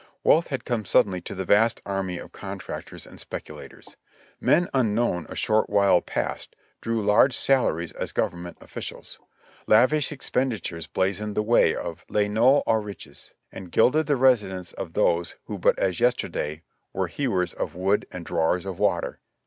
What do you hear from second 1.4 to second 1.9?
vast